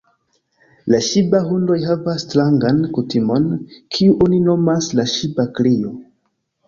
[0.93, 3.45] La ŝiba-hundoj havas strangan kutimon,
[3.97, 5.93] kiu oni nomas la ŝiba-krio.